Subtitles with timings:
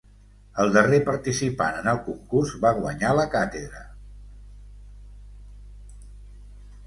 [0.61, 3.83] El darrer participant en el concurs va guanyar la càtedra.